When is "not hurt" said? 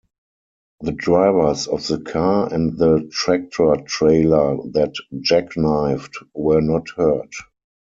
6.61-7.31